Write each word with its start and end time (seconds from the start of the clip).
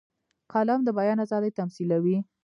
قلم 0.53 0.79
د 0.83 0.89
بیان 0.99 1.17
آزادي 1.25 1.51
تمثیلوي 1.59 2.17